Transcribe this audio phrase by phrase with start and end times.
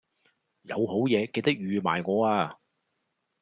[0.63, 2.57] 有好嘢記得預埋我呀